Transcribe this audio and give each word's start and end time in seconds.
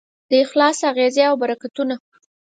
د 0.29 0.31
اخلاص 0.45 0.77
اغېزې 0.91 1.23
او 1.29 1.35
برکتونه 1.41 1.95